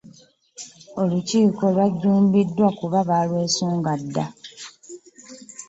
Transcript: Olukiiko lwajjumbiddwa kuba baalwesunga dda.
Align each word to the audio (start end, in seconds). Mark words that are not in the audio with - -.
Olukiiko 1.01 1.63
lwajjumbiddwa 1.73 2.67
kuba 2.79 2.99
baalwesunga 3.09 3.91
dda. 4.01 4.25